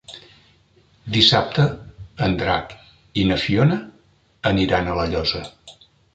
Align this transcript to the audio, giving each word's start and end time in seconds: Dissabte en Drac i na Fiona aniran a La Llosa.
Dissabte 1.17 1.65
en 2.29 2.33
Drac 2.39 2.73
i 3.23 3.27
na 3.33 3.39
Fiona 3.45 3.79
aniran 4.55 4.89
a 4.95 4.99
La 5.03 5.07
Llosa. 5.15 5.45